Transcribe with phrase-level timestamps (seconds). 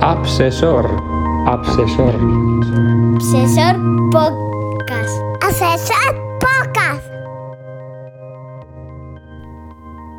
[0.00, 0.90] Absesor.
[1.46, 2.14] Absesor.
[3.14, 3.76] Absesor
[4.10, 5.22] Podcast.
[5.40, 7.08] Absesor Podcast.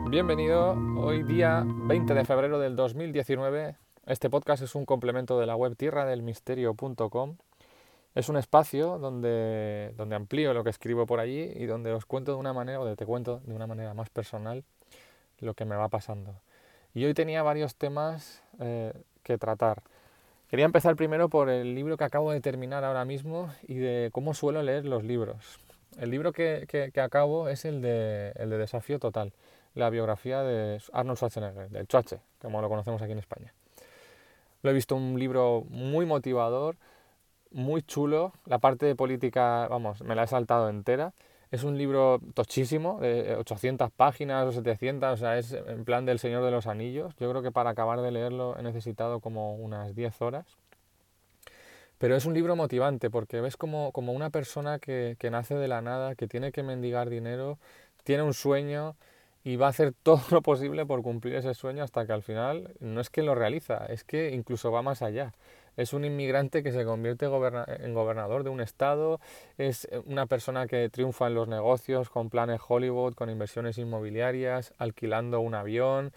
[0.10, 0.78] Bienvenido.
[0.98, 3.76] Hoy día 20 de febrero del 2019.
[4.06, 7.36] Este podcast es un complemento de la web tierradelmisterio.com.
[8.16, 12.32] Es un espacio donde, donde amplío lo que escribo por allí y donde os cuento
[12.32, 14.64] de una manera, o te cuento de una manera más personal
[15.44, 16.42] lo que me va pasando.
[16.94, 18.94] Y hoy tenía varios temas eh,
[19.24, 19.82] que tratar.
[20.50, 24.34] Quería empezar primero por el libro que acabo de terminar ahora mismo y de cómo
[24.34, 25.60] suelo leer los libros.
[25.98, 29.34] El libro que, que, acabo es el de, el de Desafío Total,
[29.74, 33.54] la biografía de Arnold Schwarzenegger, del Chuache, como lo conocemos aquí en España.
[34.62, 36.78] Lo he visto un libro muy motivador,
[37.52, 38.34] muy chulo.
[38.46, 41.14] La parte de política, vamos, me la he saltado entera.
[41.54, 46.18] Es un libro tochísimo, de 800 páginas o 700, o sea, es en plan del
[46.18, 47.14] Señor de los Anillos.
[47.20, 50.48] Yo creo que para acabar de leerlo he necesitado como unas 10 horas.
[52.00, 55.68] Pero es un libro motivante porque ves como, como una persona que, que nace de
[55.68, 57.60] la nada, que tiene que mendigar dinero,
[58.04, 58.96] tiene un sueño
[59.44, 62.74] y va a hacer todo lo posible por cumplir ese sueño hasta que al final
[62.80, 65.34] no es que lo realiza, es que incluso va más allá
[65.78, 69.20] es un inmigrante que se convierte en gobernador de un estado,
[69.58, 74.74] es eh, una persona que triunfa en los negocios con planes Hollywood, con inversiones inmobiliarias,
[74.78, 76.12] alquilando un avión,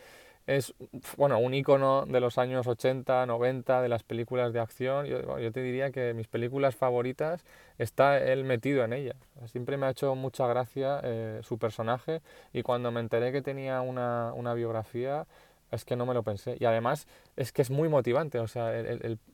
[0.46, 0.74] es
[1.16, 5.06] bueno, un icono de los años 80, 90 de las películas de acción.
[5.06, 7.44] Yo, te diría que mis películas favoritas
[7.78, 9.16] está él metido en ellas.
[9.46, 13.80] Siempre me ha hecho mucha gracia eh, su personaje y cuando me enteré que tenía
[13.80, 15.26] una, una biografía
[15.70, 16.56] es que no me lo pensé.
[16.60, 18.72] Y además es que es muy motivante, o sea,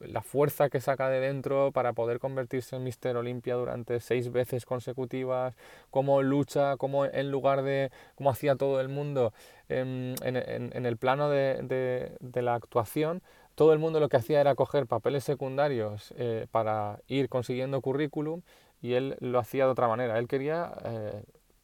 [0.00, 4.64] la fuerza que saca de dentro para poder convertirse en Mister Olimpia durante seis veces
[4.64, 5.54] consecutivas,
[5.90, 9.32] cómo lucha, cómo en lugar de, cómo hacía todo el mundo
[9.68, 13.22] en, el plano de, la actuación,
[13.54, 18.42] todo el mundo lo que hacía era coger papeles secundarios eh, para ir consiguiendo currículum
[18.80, 20.18] y él lo hacía de otra manera.
[20.18, 20.72] Él quería...
[20.84, 21.22] Eh,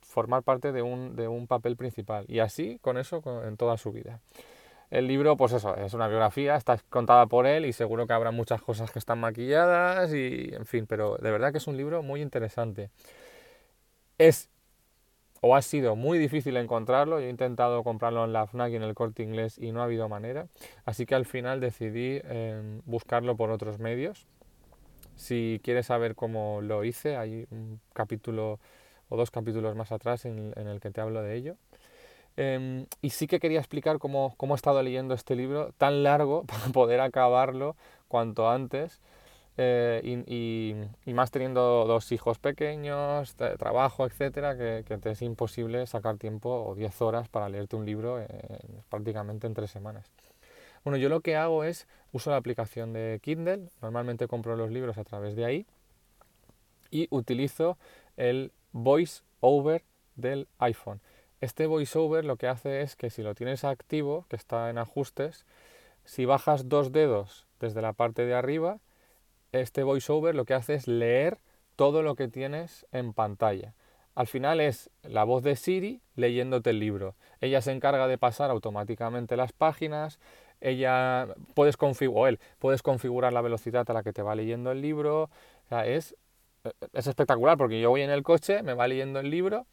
[0.09, 3.93] formar parte de un, de un papel principal y así con eso en toda su
[3.93, 4.21] vida.
[4.91, 8.31] El libro, pues eso, es una biografía, está contada por él y seguro que habrá
[8.31, 12.03] muchas cosas que están maquilladas y, en fin, pero de verdad que es un libro
[12.03, 12.91] muy interesante.
[14.17, 14.49] Es
[15.41, 18.83] o ha sido muy difícil encontrarlo, yo he intentado comprarlo en la FNAC y en
[18.83, 20.49] el corte inglés y no ha habido manera,
[20.85, 24.27] así que al final decidí em, buscarlo por otros medios.
[25.15, 28.59] Si quieres saber cómo lo hice, hay un capítulo
[29.09, 31.57] o dos capítulos más atrás en el que te hablo de ello.
[32.41, 36.45] Em, y sí que quería explicar cómo, cómo, he estado leyendo este libro tan largo
[36.47, 37.77] para poder acabarlo
[38.07, 39.01] cuanto antes.
[39.57, 40.23] Eh,
[41.05, 46.65] y, más teniendo dos hijos pequeños, trabajo, etcétera, que, que, te es imposible sacar tiempo
[46.65, 48.25] o 10 horas para leerte un libro
[48.89, 50.13] prácticamente en tres semanas.
[50.85, 54.97] Bueno, yo lo que hago es uso la aplicación de Kindle, normalmente compro los libros
[54.97, 55.67] a través de ahí
[56.93, 57.79] y utilizo
[58.17, 59.83] el Voice Over
[60.15, 61.01] del iPhone.
[61.41, 65.47] Este voiceover lo que hace es que si lo tienes activo, que está en ajustes,
[66.05, 68.79] si bajas dos dedos desde la parte de arriba,
[69.53, 71.39] este voiceover lo que hace es leer
[71.77, 73.75] todo lo que tienes en pantalla.
[74.17, 77.15] Al final es la voz de Siri leyéndote el libro.
[77.41, 80.19] Ella se encarga de pasar automáticamente las páginas,
[80.61, 85.31] ella puedes configurar, puedes configurar la velocidad a la que te va leyendo el libro.
[85.85, 86.17] es,
[86.93, 89.67] es espectacular porque yo voy en el coche, me va leyendo el libro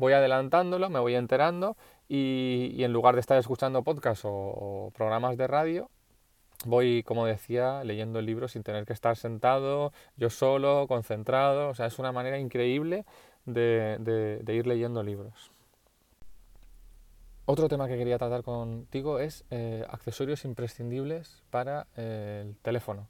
[0.00, 1.76] voy adelantándolo, me voy enterando
[2.08, 5.90] y, en lugar de estar escuchando podcasts o, programas de radio,
[6.64, 11.68] voy, como decía, leyendo el libro sin tener que estar sentado, yo solo, concentrado.
[11.68, 13.04] O sea, es una manera increíble
[13.44, 15.52] de, ir leyendo libros.
[17.44, 23.08] Otro tema que quería tratar contigo es eh, accesorios imprescindibles para eh, el teléfono.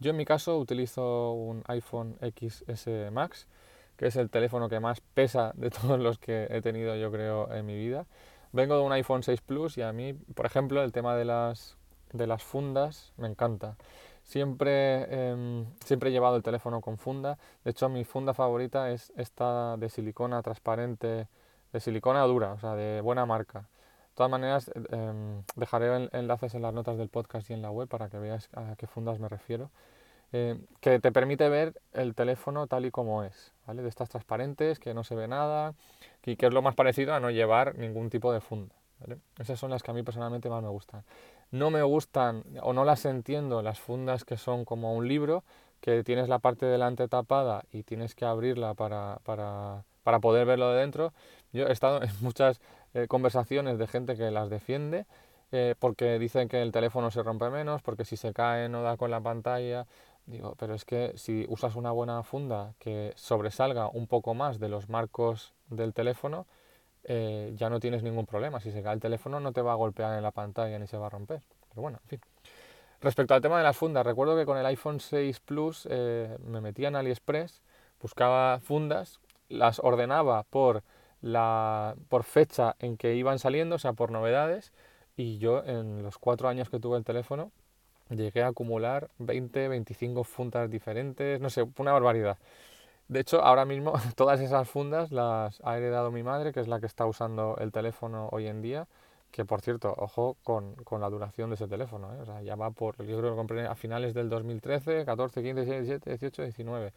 [0.00, 3.46] Yo en mi caso utilizo un iPhone XS Max
[3.96, 7.52] que es el teléfono que más pesa de todos los que he tenido yo creo
[7.52, 8.06] en mi vida.
[8.52, 11.76] Vengo de un iPhone 6 Plus y a mí, por ejemplo, el tema de las,
[12.12, 13.76] de las fundas me encanta.
[14.22, 17.38] Siempre, em, siempre he llevado el teléfono con funda.
[17.64, 21.28] De hecho, mi funda favorita es esta de silicona transparente,
[21.72, 23.60] de silicona dura, o sea, de buena marca.
[23.60, 27.88] De todas maneras, em, dejaré enlaces en las notas del podcast y en la web
[27.88, 29.70] para que veas a qué fundas me refiero.
[30.32, 33.82] Eh, que te permite ver el teléfono tal y como es, ¿vale?
[33.82, 35.74] De estas transparentes, que no se ve nada,
[36.24, 38.74] y que es lo más parecido a no llevar ningún tipo de funda.
[39.38, 41.04] Esas son las que a mí personalmente más me gustan.
[41.50, 45.44] No me gustan o no las entiendo las fundas que son como un libro,
[45.80, 50.72] que tienes la parte delante tapada y tienes que abrirla para, para, para poder verlo
[50.72, 51.12] de dentro.
[51.52, 52.60] Yo he estado en muchas
[52.94, 55.06] eh, conversaciones de gente que las defiende
[55.78, 59.10] porque dicen que el teléfono se rompe menos, porque si se cae no da con
[59.10, 59.86] la pantalla.
[60.26, 64.68] Digo, pero es que si usas una buena funda que sobresalga un poco más de
[64.68, 66.46] los marcos del teléfono,
[67.04, 68.58] eh, ya no tienes ningún problema.
[68.58, 70.96] Si se cae el teléfono no te va a golpear en la pantalla ni se
[70.96, 71.42] va a romper.
[71.68, 72.20] Pero bueno, en fin.
[73.00, 76.60] Respecto al tema de las fundas, recuerdo que con el iPhone 6 Plus eh, me
[76.60, 77.62] metía en AliExpress,
[78.00, 80.82] buscaba fundas, las ordenaba por,
[81.20, 84.72] la, por fecha en que iban saliendo, o sea, por novedades,
[85.16, 87.52] y yo en los cuatro años que tuve el teléfono
[88.10, 92.38] llegué a acumular 20, 25 fundas diferentes, no sé, una barbaridad.
[93.08, 96.80] De hecho, ahora mismo todas esas fundas las ha heredado mi madre, que es la
[96.80, 98.88] que está usando el teléfono hoy en día,
[99.30, 102.20] que por cierto, ojo con, con la duración de ese teléfono, ¿eh?
[102.20, 105.42] o sea, ya va por, yo creo que lo compré a finales del 2013, 14,
[105.42, 106.92] 15, 16, 17, 18, 19,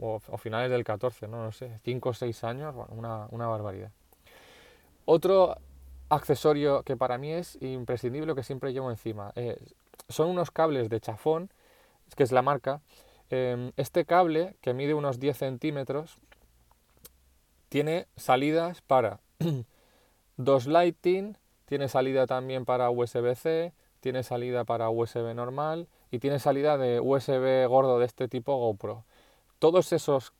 [0.00, 3.46] o, o finales del 14, no, no sé, 5 o 6 años, bueno, una, una
[3.46, 3.90] barbaridad.
[5.04, 5.56] Otro
[6.08, 9.32] accesorio que para mí es imprescindible, que siempre llevo encima,
[10.08, 11.50] son unos cables de chafón,
[12.16, 12.80] que es la marca.
[13.30, 16.16] Em, este cable, que mide unos 10 centímetros,
[17.68, 19.20] tiene salidas para
[20.36, 21.36] dos lighting,
[21.66, 27.66] tiene salida también para USB-C, tiene salida para USB normal y tiene salida de USB
[27.68, 29.04] gordo de este tipo GoPro.
[29.58, 30.32] Todos esos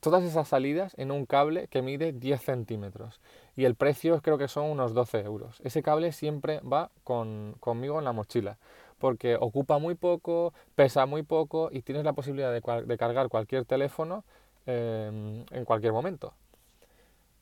[0.00, 3.22] todas esas salidas en un cable que mide 10 centímetros
[3.56, 5.62] y el precio creo que son unos 12 euros.
[5.64, 8.58] Ese cable siempre va conmigo en la mochila
[9.04, 14.24] porque ocupa muy poco, pesa muy poco y tienes la posibilidad de, cargar cualquier teléfono
[14.64, 16.32] em, en cualquier momento.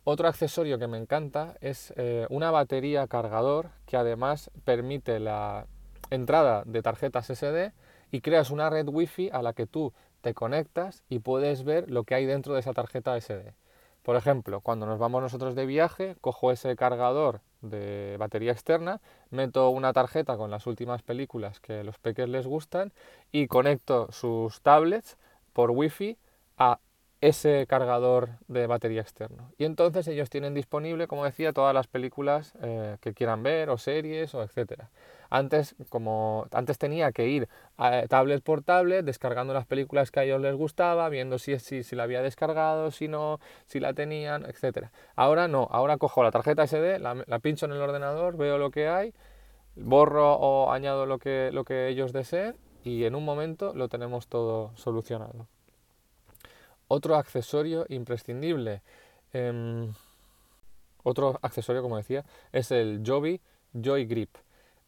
[0.02, 5.68] Otro accesorio que me encanta es eh, una batería cargador que además permite la
[6.10, 7.70] entrada de tarjetas SD
[8.10, 12.02] y creas una red wifi a la que tú te conectas y puedes ver lo
[12.02, 13.54] que hay dentro de esa tarjeta SD.
[14.02, 19.00] Por ejemplo, cuando nos vamos nosotros de viaje, cojo ese cargador de batería externa,
[19.30, 22.92] meto una tarjeta con las últimas películas que los peques les gustan
[23.30, 25.16] y conecto sus tablets
[25.52, 26.18] por wifi
[26.58, 26.78] a
[27.22, 29.52] ese cargador de batería externo.
[29.56, 33.78] Y entonces ellos tienen disponible, como decía, todas las películas eh, que quieran ver o
[33.78, 34.90] series o etcétera.
[35.30, 37.48] Antes, como antes tenía que ir
[37.78, 41.84] a tablet por tablet, descargando las películas que a ellos les gustaba, viendo si, si,
[41.84, 44.90] si la había descargado, si no, si la tenían, etcétera.
[45.14, 48.72] Ahora no, ahora cojo la tarjeta SD, la, la pincho en el ordenador, veo lo
[48.72, 49.14] que hay,
[49.76, 54.26] borro o añado lo que, lo que ellos deseen y en un momento lo tenemos
[54.26, 55.46] todo solucionado.
[56.94, 58.82] Otro accesorio imprescindible,
[59.32, 59.94] em,
[61.02, 62.22] otro accesorio como decía,
[62.52, 63.40] es el Joby
[63.72, 64.36] Joy Grip.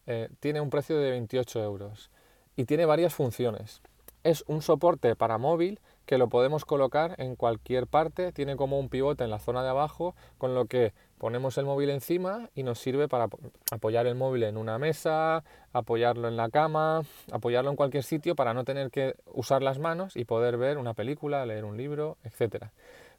[0.05, 2.11] Eh, tiene un precio de 28 euros
[2.55, 3.81] y tiene varias funciones.
[4.25, 8.89] Es un soporte para móvil que lo podemos colocar en cualquier parte, tiene como un
[8.89, 12.79] pivote en la zona de abajo, con lo que ponemos el móvil encima y nos
[12.79, 13.29] sirve para
[13.69, 15.43] apoyar el móvil en una mesa,
[15.73, 20.15] apoyarlo en la cama, apoyarlo en cualquier sitio para no tener que usar las manos
[20.15, 22.71] y poder ver una película, leer un libro, etc.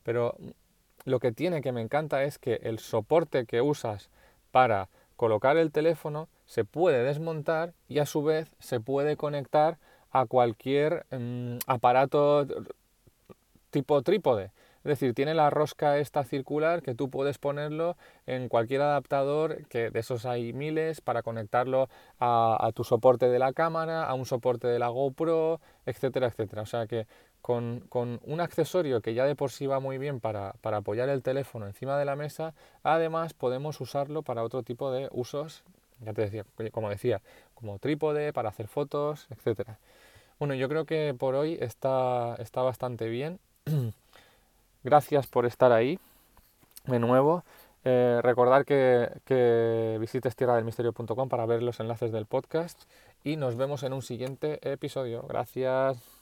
[0.03, 0.35] Pero
[1.05, 4.11] lo que tiene que me encanta es que el soporte que usas
[4.50, 9.79] para colocar el teléfono se puede desmontar y a su vez se puede conectar
[10.21, 12.47] a cualquier mm, aparato
[13.71, 14.51] tipo trípode.
[14.85, 17.97] Es decir, tiene la rosca esta circular que tú puedes ponerlo
[18.27, 21.89] en cualquier adaptador, que de esos hay miles, para conectarlo
[22.21, 26.63] a, tu soporte de la cámara, a un soporte de la GoPro, etcétera, etcétera.
[26.63, 27.08] O sea que
[27.43, 31.23] con, un accesorio que ya de por sí va muy bien para, para apoyar el
[31.23, 32.55] teléfono encima de la mesa,
[32.85, 35.65] además podemos usarlo para otro tipo de usos,
[36.00, 37.20] ya te decía, como decía,
[37.55, 39.79] como trípode, para hacer fotos, etcétera.
[40.38, 43.38] Bueno, yo creo que por hoy está, está bastante bien.
[44.84, 45.98] Gracias por estar ahí
[46.84, 47.44] de nuevo.
[47.84, 52.82] Eh, recordar que, que visites tierradelmisterio.com para ver los enlaces del podcast
[53.24, 55.22] y nos vemos en un siguiente episodio.
[55.22, 56.16] Gracias.